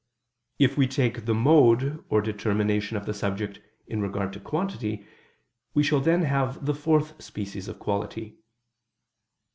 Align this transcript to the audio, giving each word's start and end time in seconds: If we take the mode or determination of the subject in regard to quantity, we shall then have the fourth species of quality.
If 0.57 0.77
we 0.77 0.87
take 0.87 1.25
the 1.25 1.35
mode 1.35 2.03
or 2.09 2.23
determination 2.23 2.97
of 2.97 3.05
the 3.05 3.13
subject 3.13 3.59
in 3.85 4.01
regard 4.01 4.33
to 4.33 4.39
quantity, 4.39 5.05
we 5.75 5.83
shall 5.83 5.99
then 6.01 6.23
have 6.23 6.65
the 6.65 6.73
fourth 6.73 7.21
species 7.21 7.67
of 7.67 7.77
quality. 7.77 8.39